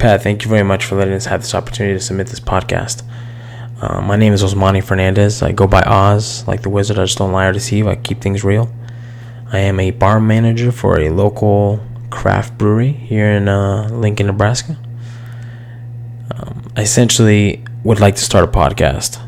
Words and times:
Pat, 0.00 0.22
thank 0.22 0.44
you 0.44 0.48
very 0.48 0.62
much 0.62 0.86
for 0.86 0.96
letting 0.96 1.12
us 1.12 1.26
have 1.26 1.42
this 1.42 1.54
opportunity 1.54 1.94
to 1.94 2.00
submit 2.02 2.28
this 2.28 2.40
podcast. 2.40 3.02
Uh, 3.82 4.00
my 4.00 4.16
name 4.16 4.32
is 4.32 4.42
Osmani 4.42 4.82
Fernandez. 4.82 5.42
I 5.42 5.52
go 5.52 5.66
by 5.66 5.82
Oz, 5.82 6.48
like 6.48 6.62
the 6.62 6.70
wizard. 6.70 6.98
I 6.98 7.04
just 7.04 7.18
don't 7.18 7.32
lie 7.32 7.44
or 7.44 7.52
deceive. 7.52 7.86
I 7.86 7.96
keep 7.96 8.22
things 8.22 8.42
real. 8.42 8.72
I 9.52 9.58
am 9.58 9.78
a 9.78 9.90
bar 9.90 10.18
manager 10.18 10.72
for 10.72 10.98
a 10.98 11.10
local 11.10 11.80
craft 12.08 12.56
brewery 12.56 12.92
here 12.92 13.26
in 13.26 13.46
uh, 13.46 13.90
Lincoln, 13.92 14.28
Nebraska. 14.28 14.78
Um, 16.34 16.72
I 16.78 16.80
essentially 16.80 17.62
would 17.84 18.00
like 18.00 18.14
to 18.14 18.22
start 18.22 18.44
a 18.44 18.50
podcast 18.50 19.20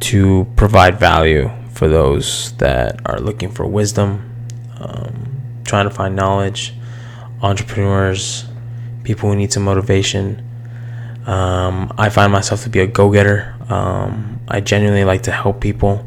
to 0.00 0.46
provide 0.56 1.00
value 1.00 1.50
for 1.72 1.88
those 1.88 2.52
that 2.58 3.00
are 3.06 3.18
looking 3.18 3.50
for 3.50 3.64
wisdom, 3.64 4.30
um, 4.78 5.40
trying 5.64 5.88
to 5.88 5.94
find 5.94 6.14
knowledge, 6.14 6.74
entrepreneurs, 7.40 8.44
people 9.04 9.30
who 9.30 9.36
need 9.36 9.52
some 9.52 9.64
motivation 9.64 10.46
um, 11.26 11.92
I 11.98 12.08
find 12.08 12.32
myself 12.32 12.62
to 12.64 12.70
be 12.70 12.80
a 12.80 12.86
go 12.86 13.10
getter. 13.10 13.54
Um, 13.68 14.40
I 14.48 14.60
genuinely 14.60 15.04
like 15.04 15.22
to 15.24 15.32
help 15.32 15.60
people. 15.60 16.06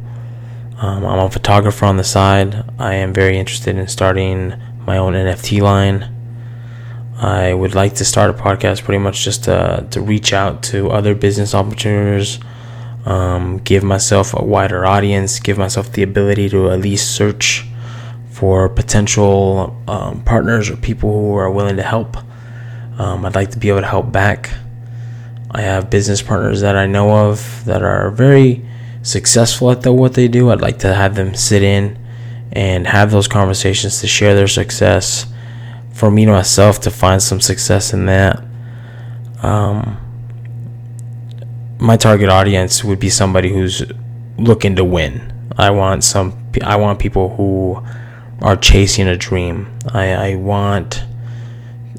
Um, 0.77 1.05
I'm 1.05 1.19
a 1.19 1.29
photographer 1.29 1.85
on 1.85 1.97
the 1.97 2.03
side. 2.03 2.65
I 2.79 2.95
am 2.95 3.13
very 3.13 3.37
interested 3.37 3.77
in 3.77 3.87
starting 3.87 4.53
my 4.85 4.97
own 4.97 5.13
NFT 5.13 5.61
line. 5.61 6.09
I 7.15 7.53
would 7.53 7.75
like 7.75 7.93
to 7.95 8.05
start 8.05 8.31
a 8.31 8.33
podcast 8.33 8.83
pretty 8.83 8.97
much 8.97 9.23
just 9.23 9.45
to, 9.45 9.87
to 9.91 10.01
reach 10.01 10.33
out 10.33 10.63
to 10.63 10.89
other 10.89 11.15
business 11.15 11.53
opportunities, 11.53 12.39
um, 13.05 13.59
give 13.59 13.83
myself 13.83 14.33
a 14.33 14.43
wider 14.43 14.85
audience, 14.85 15.39
give 15.39 15.57
myself 15.57 15.91
the 15.93 16.03
ability 16.03 16.49
to 16.49 16.71
at 16.71 16.79
least 16.79 17.15
search 17.15 17.65
for 18.31 18.67
potential 18.67 19.79
um, 19.87 20.21
partners 20.23 20.69
or 20.69 20.75
people 20.75 21.13
who 21.13 21.35
are 21.35 21.51
willing 21.51 21.77
to 21.77 21.83
help. 21.83 22.17
Um, 22.97 23.25
I'd 23.25 23.35
like 23.35 23.51
to 23.51 23.59
be 23.59 23.69
able 23.69 23.81
to 23.81 23.87
help 23.87 24.11
back. 24.11 24.51
I 25.51 25.61
have 25.61 25.89
business 25.89 26.21
partners 26.21 26.61
that 26.61 26.75
I 26.75 26.85
know 26.87 27.29
of 27.29 27.65
that 27.65 27.83
are 27.83 28.09
very 28.11 28.65
successful 29.03 29.71
at 29.71 29.81
the, 29.81 29.93
what 29.93 30.13
they 30.13 30.27
do. 30.27 30.49
I'd 30.49 30.61
like 30.61 30.79
to 30.79 30.93
have 30.93 31.15
them 31.15 31.35
sit 31.35 31.61
in 31.61 31.97
and 32.51 32.87
have 32.87 33.11
those 33.11 33.27
conversations 33.27 33.99
to 34.01 34.07
share 34.07 34.35
their 34.35 34.47
success. 34.47 35.25
For 35.91 36.09
me 36.09 36.25
myself 36.25 36.81
to 36.81 36.91
find 36.91 37.21
some 37.21 37.39
success 37.39 37.93
in 37.93 38.07
that. 38.07 38.43
Um, 39.43 39.97
my 41.79 41.97
target 41.97 42.29
audience 42.29 42.83
would 42.83 42.99
be 42.99 43.09
somebody 43.09 43.51
who's 43.53 43.83
looking 44.37 44.75
to 44.77 44.83
win. 44.83 45.31
I 45.57 45.69
want 45.69 46.03
some. 46.03 46.33
I 46.63 46.77
want 46.77 46.99
people 46.99 47.35
who 47.35 47.83
are 48.41 48.55
chasing 48.55 49.07
a 49.07 49.17
dream. 49.17 49.67
I, 49.89 50.31
I 50.31 50.35
want. 50.35 51.03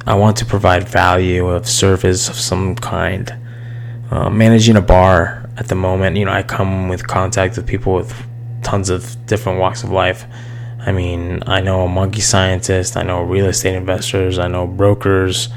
I 0.06 0.14
want 0.14 0.36
to 0.38 0.44
provide 0.44 0.88
value 0.88 1.46
of 1.48 1.68
service 1.68 2.28
of 2.28 2.36
some 2.36 2.74
kind. 2.76 3.34
Uh, 4.10 4.28
managing 4.28 4.76
a 4.76 4.82
bar 4.82 5.48
at 5.56 5.68
the 5.68 5.74
moment, 5.74 6.16
you 6.16 6.26
know, 6.26 6.32
I 6.32 6.42
come 6.42 6.88
with 6.88 7.06
contact 7.06 7.56
with 7.56 7.66
people 7.66 7.94
with 7.94 8.14
tons 8.62 8.90
of 8.90 9.16
different 9.26 9.58
walks 9.58 9.82
of 9.82 9.90
life. 9.90 10.26
I 10.80 10.92
mean, 10.92 11.42
I 11.46 11.60
know 11.60 11.84
a 11.84 11.88
monkey 11.88 12.20
scientists, 12.20 12.96
I 12.96 13.02
know 13.02 13.22
real 13.22 13.46
estate 13.46 13.74
investors, 13.74 14.38
I 14.38 14.48
know 14.48 14.66
brokers, 14.66 15.48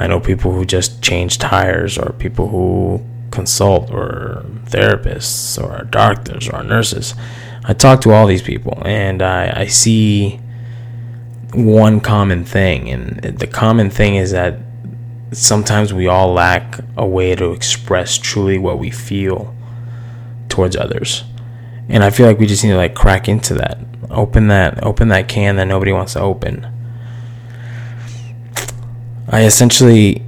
I 0.00 0.06
know 0.06 0.18
people 0.18 0.52
who 0.52 0.64
just 0.64 1.02
change 1.02 1.38
tires, 1.38 1.98
or 1.98 2.12
people 2.12 2.48
who 2.48 3.02
consult, 3.30 3.90
or 3.90 4.44
therapists, 4.64 5.62
or 5.62 5.84
doctors, 5.84 6.48
or 6.48 6.62
nurses. 6.62 7.14
I 7.64 7.74
talk 7.74 8.00
to 8.02 8.12
all 8.12 8.26
these 8.26 8.42
people, 8.42 8.82
and 8.86 9.20
I, 9.20 9.60
I 9.60 9.66
see 9.66 10.40
one 11.54 12.00
common 12.00 12.44
thing, 12.44 12.90
and 12.90 13.18
the 13.20 13.46
common 13.46 13.90
thing 13.90 14.16
is 14.16 14.32
that 14.32 14.58
sometimes 15.32 15.92
we 15.92 16.06
all 16.06 16.32
lack 16.32 16.80
a 16.96 17.06
way 17.06 17.34
to 17.34 17.52
express 17.52 18.18
truly 18.18 18.58
what 18.58 18.78
we 18.78 18.90
feel 18.90 19.54
towards 20.48 20.76
others. 20.76 21.24
And 21.88 22.04
I 22.04 22.10
feel 22.10 22.26
like 22.26 22.38
we 22.38 22.46
just 22.46 22.62
need 22.62 22.70
to 22.70 22.76
like 22.76 22.94
crack 22.94 23.28
into 23.28 23.54
that. 23.54 23.78
Open 24.10 24.48
that 24.48 24.84
open 24.84 25.08
that 25.08 25.28
can 25.28 25.56
that 25.56 25.66
nobody 25.66 25.92
wants 25.92 26.12
to 26.14 26.20
open. 26.20 26.66
I 29.28 29.44
essentially 29.44 30.22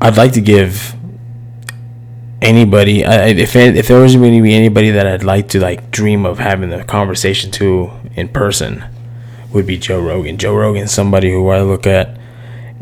I'd 0.00 0.16
like 0.16 0.32
to 0.32 0.40
give 0.40 0.94
anybody 2.42 3.04
I, 3.06 3.28
if 3.28 3.56
it, 3.56 3.76
if 3.76 3.88
there 3.88 4.00
was 4.00 4.16
going 4.16 4.34
to 4.34 4.42
be 4.42 4.54
anybody 4.54 4.90
that 4.90 5.06
I'd 5.06 5.24
like 5.24 5.48
to 5.50 5.60
like 5.60 5.90
dream 5.90 6.26
of 6.26 6.38
having 6.38 6.68
the 6.68 6.84
conversation 6.84 7.50
to 7.52 7.90
in 8.14 8.28
person 8.28 8.84
would 9.54 9.66
be 9.66 9.78
Joe 9.78 10.00
Rogan. 10.00 10.36
Joe 10.36 10.54
Rogan's 10.54 10.92
somebody 10.92 11.30
who 11.30 11.48
I 11.48 11.62
look 11.62 11.86
at 11.86 12.18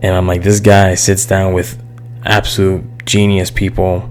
and 0.03 0.17
I'm 0.17 0.27
like, 0.27 0.43
this 0.43 0.59
guy 0.59 0.95
sits 0.97 1.25
down 1.25 1.53
with 1.53 1.81
absolute 2.25 2.85
genius 3.07 3.51
people, 3.51 4.11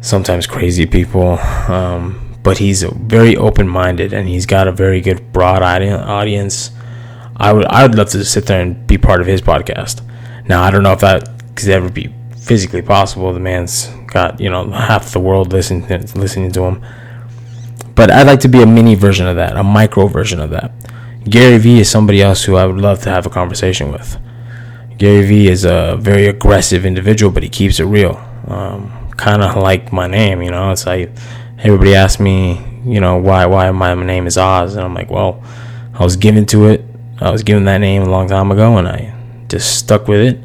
sometimes 0.00 0.46
crazy 0.46 0.86
people, 0.86 1.38
um, 1.68 2.38
but 2.42 2.58
he's 2.58 2.82
very 2.82 3.36
open 3.36 3.68
minded 3.68 4.12
and 4.12 4.28
he's 4.28 4.46
got 4.46 4.68
a 4.68 4.72
very 4.72 5.00
good 5.00 5.32
broad 5.32 5.62
audience. 5.62 6.70
I 7.36 7.52
would 7.52 7.64
I 7.66 7.82
would 7.82 7.96
love 7.96 8.10
to 8.10 8.24
sit 8.24 8.46
there 8.46 8.60
and 8.60 8.86
be 8.86 8.98
part 8.98 9.20
of 9.20 9.26
his 9.26 9.40
podcast. 9.42 10.02
Now 10.48 10.62
I 10.62 10.70
don't 10.70 10.82
know 10.82 10.92
if 10.92 11.00
that 11.00 11.28
could 11.56 11.68
ever 11.68 11.88
be 11.88 12.14
physically 12.36 12.82
possible. 12.82 13.32
The 13.32 13.40
man's 13.40 13.86
got 14.06 14.38
you 14.38 14.50
know 14.50 14.70
half 14.70 15.12
the 15.12 15.20
world 15.20 15.52
listening 15.52 15.88
listening 16.14 16.52
to 16.52 16.62
him. 16.64 16.84
But 17.94 18.10
I'd 18.10 18.26
like 18.26 18.40
to 18.40 18.48
be 18.48 18.62
a 18.62 18.66
mini 18.66 18.94
version 18.94 19.26
of 19.26 19.36
that, 19.36 19.56
a 19.56 19.62
micro 19.62 20.06
version 20.06 20.40
of 20.40 20.50
that. 20.50 20.72
Gary 21.24 21.58
Vee 21.58 21.80
is 21.80 21.90
somebody 21.90 22.20
else 22.20 22.44
who 22.44 22.56
I 22.56 22.66
would 22.66 22.80
love 22.80 23.02
to 23.02 23.10
have 23.10 23.26
a 23.26 23.30
conversation 23.30 23.92
with. 23.92 24.18
Gary 24.98 25.26
Vee 25.26 25.48
is 25.48 25.64
a 25.64 25.96
very 25.98 26.26
aggressive 26.26 26.84
individual, 26.84 27.32
but 27.32 27.42
he 27.42 27.48
keeps 27.48 27.80
it 27.80 27.84
real. 27.84 28.22
Um, 28.48 29.10
kind 29.16 29.42
of 29.42 29.56
like 29.56 29.92
my 29.92 30.06
name, 30.06 30.42
you 30.42 30.50
know. 30.50 30.70
It's 30.72 30.86
like 30.86 31.10
everybody 31.58 31.94
asks 31.94 32.20
me, 32.20 32.80
you 32.84 33.00
know, 33.00 33.16
why 33.18 33.46
why 33.46 33.70
my 33.70 33.94
name 33.94 34.26
is 34.26 34.36
Oz, 34.36 34.74
and 34.74 34.84
I'm 34.84 34.94
like, 34.94 35.10
well, 35.10 35.42
I 35.94 36.02
was 36.02 36.16
given 36.16 36.46
to 36.46 36.66
it. 36.66 36.84
I 37.20 37.30
was 37.30 37.42
given 37.42 37.64
that 37.64 37.78
name 37.78 38.02
a 38.02 38.10
long 38.10 38.28
time 38.28 38.50
ago, 38.50 38.76
and 38.78 38.88
I 38.88 39.14
just 39.48 39.78
stuck 39.78 40.08
with 40.08 40.20
it. 40.20 40.40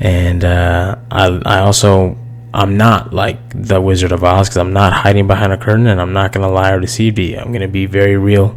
And 0.00 0.44
uh, 0.44 0.96
I 1.10 1.26
I 1.44 1.58
also 1.60 2.16
I'm 2.54 2.76
not 2.76 3.12
like 3.12 3.38
the 3.54 3.80
Wizard 3.80 4.12
of 4.12 4.24
Oz 4.24 4.48
because 4.48 4.56
I'm 4.56 4.72
not 4.72 4.92
hiding 4.92 5.26
behind 5.26 5.52
a 5.52 5.58
curtain, 5.58 5.86
and 5.86 6.00
I'm 6.00 6.12
not 6.12 6.32
gonna 6.32 6.50
lie 6.50 6.72
or 6.72 6.80
deceive 6.80 7.18
you. 7.18 7.38
I'm 7.38 7.52
gonna 7.52 7.68
be 7.68 7.86
very 7.86 8.16
real. 8.16 8.56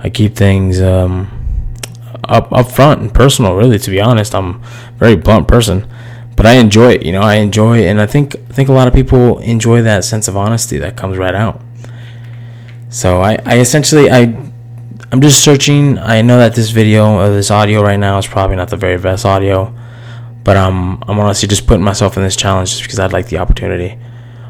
I 0.00 0.10
keep 0.10 0.36
things. 0.36 0.80
Um, 0.80 1.36
up 2.28 2.52
up 2.52 2.70
front 2.70 3.00
and 3.00 3.12
personal. 3.12 3.54
Really, 3.54 3.78
to 3.78 3.90
be 3.90 4.00
honest, 4.00 4.34
I'm 4.34 4.56
a 4.56 4.92
very 4.96 5.16
blunt 5.16 5.48
person, 5.48 5.86
but 6.36 6.46
I 6.46 6.54
enjoy 6.54 6.92
it. 6.92 7.04
You 7.04 7.12
know, 7.12 7.22
I 7.22 7.36
enjoy 7.36 7.80
it, 7.80 7.86
and 7.86 8.00
I 8.00 8.06
think 8.06 8.36
I 8.36 8.52
think 8.52 8.68
a 8.68 8.72
lot 8.72 8.88
of 8.88 8.94
people 8.94 9.38
enjoy 9.38 9.82
that 9.82 10.04
sense 10.04 10.28
of 10.28 10.36
honesty 10.36 10.78
that 10.78 10.96
comes 10.96 11.18
right 11.18 11.34
out. 11.34 11.60
So 12.88 13.20
I, 13.20 13.38
I 13.44 13.58
essentially 13.58 14.10
I 14.10 14.22
I'm 15.12 15.20
just 15.20 15.42
searching. 15.42 15.98
I 15.98 16.22
know 16.22 16.38
that 16.38 16.54
this 16.54 16.70
video 16.70 17.18
or 17.18 17.30
this 17.30 17.50
audio 17.50 17.82
right 17.82 17.98
now 17.98 18.18
is 18.18 18.26
probably 18.26 18.56
not 18.56 18.70
the 18.70 18.76
very 18.76 18.98
best 18.98 19.24
audio, 19.24 19.74
but 20.44 20.56
I'm 20.56 21.02
I'm 21.04 21.18
honestly 21.18 21.48
just 21.48 21.66
putting 21.66 21.84
myself 21.84 22.16
in 22.16 22.22
this 22.22 22.36
challenge 22.36 22.70
just 22.70 22.82
because 22.82 22.98
I'd 22.98 23.12
like 23.12 23.28
the 23.28 23.38
opportunity. 23.38 23.98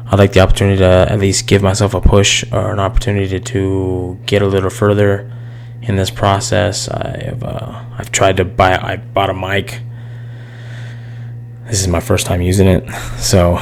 I'd 0.09 0.19
like 0.19 0.31
the 0.31 0.39
opportunity 0.39 0.77
to 0.77 1.07
at 1.09 1.19
least 1.19 1.47
give 1.47 1.61
myself 1.61 1.93
a 1.93 1.99
push 1.99 2.45
or 2.53 2.71
an 2.71 2.79
opportunity 2.79 3.41
to 3.41 4.17
get 4.25 4.41
a 4.41 4.47
little 4.47 4.69
further 4.69 5.29
in 5.81 5.95
this 5.95 6.09
process. 6.09 6.89
I've 6.89 7.43
uh, 7.43 7.83
I've 7.97 8.11
tried 8.11 8.37
to 8.37 8.45
buy. 8.45 8.77
I 8.77 8.97
bought 8.97 9.29
a 9.29 9.33
mic. 9.33 9.81
This 11.65 11.81
is 11.81 11.87
my 11.87 11.99
first 11.99 12.25
time 12.25 12.41
using 12.41 12.67
it, 12.67 12.89
so 13.17 13.59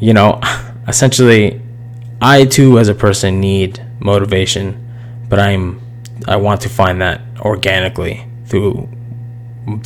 you 0.00 0.14
know, 0.14 0.40
essentially, 0.88 1.60
I 2.20 2.44
too 2.46 2.78
as 2.78 2.88
a 2.88 2.94
person 2.94 3.40
need 3.40 3.84
motivation, 4.00 4.78
but 5.28 5.38
I'm 5.38 5.80
I 6.26 6.36
want 6.36 6.60
to 6.62 6.68
find 6.68 7.00
that 7.02 7.20
organically 7.40 8.26
through 8.46 8.88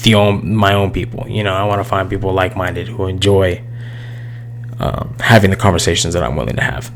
the 0.02 0.14
own 0.14 0.54
my 0.54 0.74
own 0.74 0.92
people. 0.92 1.28
You 1.28 1.42
know, 1.42 1.54
I 1.54 1.64
want 1.64 1.80
to 1.80 1.84
find 1.84 2.08
people 2.08 2.32
like 2.32 2.56
minded 2.56 2.88
who 2.88 3.06
enjoy 3.06 3.62
um, 4.78 5.16
having 5.18 5.50
the 5.50 5.56
conversations 5.56 6.14
that 6.14 6.22
I'm 6.22 6.36
willing 6.36 6.56
to 6.56 6.62
have, 6.62 6.92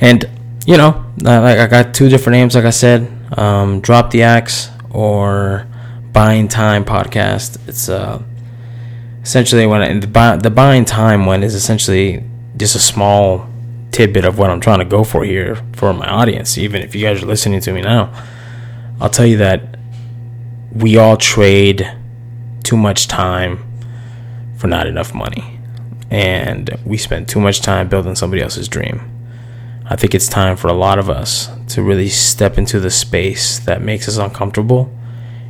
and 0.00 0.24
you 0.64 0.76
know, 0.76 1.04
like 1.20 1.58
I 1.58 1.66
got 1.66 1.92
two 1.92 2.08
different 2.08 2.34
names, 2.34 2.54
like 2.54 2.64
I 2.64 2.70
said 2.70 3.10
um, 3.38 3.80
Drop 3.80 4.10
the 4.10 4.22
Axe 4.22 4.70
or 4.90 5.66
Buying 6.12 6.48
Time 6.48 6.84
podcast. 6.84 7.58
It's 7.68 7.88
uh, 7.88 8.22
essentially 9.22 9.66
when 9.66 9.82
I, 9.82 9.98
the, 9.98 10.06
buy, 10.06 10.36
the 10.36 10.50
Buying 10.50 10.84
Time 10.84 11.26
one 11.26 11.42
is 11.42 11.54
essentially 11.54 12.24
just 12.56 12.76
a 12.76 12.78
small 12.78 13.48
tidbit 13.90 14.24
of 14.24 14.38
what 14.38 14.50
I'm 14.50 14.60
trying 14.60 14.80
to 14.80 14.84
go 14.84 15.04
for 15.04 15.24
here 15.24 15.56
for 15.72 15.92
my 15.92 16.06
audience. 16.08 16.58
Even 16.58 16.82
if 16.82 16.94
you 16.94 17.02
guys 17.02 17.22
are 17.22 17.26
listening 17.26 17.60
to 17.60 17.72
me 17.72 17.82
now, 17.82 18.12
I'll 19.00 19.10
tell 19.10 19.26
you 19.26 19.38
that 19.38 19.78
we 20.72 20.96
all 20.96 21.16
trade 21.16 21.90
too 22.62 22.76
much 22.76 23.06
time 23.06 23.64
for 24.56 24.66
not 24.66 24.86
enough 24.86 25.14
money. 25.14 25.58
And 26.10 26.70
we 26.84 26.96
spend 26.96 27.28
too 27.28 27.40
much 27.40 27.60
time 27.60 27.88
building 27.88 28.14
somebody 28.14 28.42
else's 28.42 28.68
dream. 28.68 29.13
I 29.86 29.96
think 29.96 30.14
it's 30.14 30.28
time 30.28 30.56
for 30.56 30.68
a 30.68 30.72
lot 30.72 30.98
of 30.98 31.10
us 31.10 31.50
to 31.68 31.82
really 31.82 32.08
step 32.08 32.56
into 32.56 32.80
the 32.80 32.90
space 32.90 33.58
that 33.60 33.82
makes 33.82 34.08
us 34.08 34.16
uncomfortable 34.16 34.90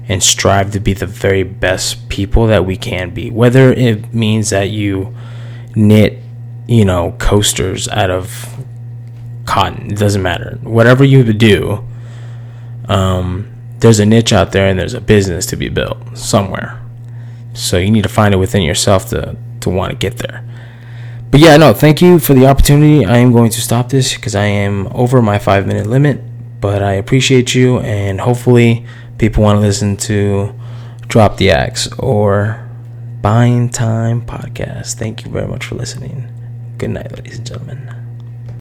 and 0.08 0.22
strive 0.22 0.72
to 0.72 0.80
be 0.80 0.92
the 0.92 1.06
very 1.06 1.42
best 1.44 2.08
people 2.08 2.46
that 2.48 2.66
we 2.66 2.76
can 2.76 3.10
be. 3.10 3.30
Whether 3.30 3.72
it 3.72 4.12
means 4.12 4.50
that 4.50 4.70
you 4.70 5.14
knit, 5.74 6.18
you 6.66 6.84
know, 6.84 7.14
coasters 7.18 7.88
out 7.88 8.10
of 8.10 8.64
cotton, 9.46 9.92
it 9.92 9.98
doesn't 9.98 10.22
matter. 10.22 10.58
Whatever 10.62 11.04
you 11.04 11.32
do, 11.32 11.84
um, 12.88 13.50
there's 13.78 14.00
a 14.00 14.06
niche 14.06 14.32
out 14.32 14.52
there 14.52 14.66
and 14.66 14.78
there's 14.78 14.94
a 14.94 15.00
business 15.00 15.46
to 15.46 15.56
be 15.56 15.68
built 15.68 15.98
somewhere. 16.16 16.80
So 17.54 17.78
you 17.78 17.90
need 17.90 18.02
to 18.02 18.08
find 18.08 18.34
it 18.34 18.38
within 18.38 18.62
yourself 18.62 19.08
to, 19.10 19.36
to 19.60 19.70
want 19.70 19.90
to 19.90 19.96
get 19.96 20.18
there. 20.18 20.44
But 21.34 21.40
yeah, 21.40 21.56
no, 21.56 21.74
thank 21.74 22.00
you 22.00 22.20
for 22.20 22.32
the 22.32 22.46
opportunity. 22.46 23.04
I 23.04 23.16
am 23.16 23.32
going 23.32 23.50
to 23.50 23.60
stop 23.60 23.88
this 23.88 24.14
because 24.14 24.36
I 24.36 24.44
am 24.44 24.86
over 24.94 25.20
my 25.20 25.40
five 25.40 25.66
minute 25.66 25.88
limit. 25.88 26.20
But 26.60 26.80
I 26.80 26.92
appreciate 26.92 27.56
you 27.56 27.80
and 27.80 28.20
hopefully 28.20 28.86
people 29.18 29.42
want 29.42 29.56
to 29.56 29.60
listen 29.60 29.96
to 29.96 30.54
Drop 31.08 31.36
the 31.36 31.50
Axe 31.50 31.92
or 31.98 32.64
Buying 33.20 33.68
Time 33.68 34.24
podcast. 34.24 34.94
Thank 34.94 35.24
you 35.24 35.30
very 35.32 35.48
much 35.48 35.64
for 35.64 35.74
listening. 35.74 36.28
Good 36.78 36.90
night, 36.90 37.10
ladies 37.10 37.38
and 37.38 37.46
gentlemen. 37.48 38.03